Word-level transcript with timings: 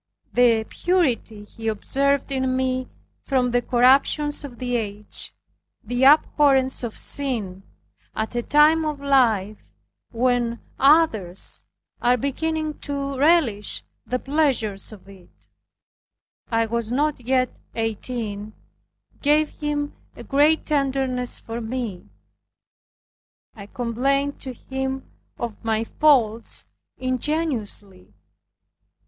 The 0.33 0.63
purity 0.67 1.43
he 1.43 1.67
observed 1.67 2.31
in 2.31 2.55
me 2.57 2.89
from 3.21 3.51
the 3.51 3.61
corruptions 3.61 4.43
of 4.43 4.57
the 4.57 4.75
age, 4.75 5.31
the 5.83 6.05
abhorrence 6.05 6.83
of 6.83 6.97
sin 6.97 7.61
at 8.15 8.35
a 8.35 8.41
time 8.41 8.83
of 8.83 8.99
life 8.99 9.63
when 10.09 10.59
others 10.79 11.65
are 12.01 12.17
beginning 12.17 12.79
to 12.79 13.15
relish 13.15 13.83
the 14.03 14.17
pleasures 14.17 14.91
of 14.91 15.07
it, 15.07 15.29
(I 16.49 16.65
was 16.65 16.91
not 16.91 17.19
yet 17.19 17.59
eighteen), 17.75 18.53
gave 19.21 19.49
him 19.49 19.93
a 20.15 20.23
great 20.23 20.65
tenderness 20.65 21.39
for 21.39 21.61
me. 21.61 22.09
I 23.55 23.67
complained 23.67 24.39
to 24.39 24.53
him 24.53 25.07
of 25.37 25.63
my 25.63 25.83
faults 25.83 26.65
ingenuously. 26.97 28.15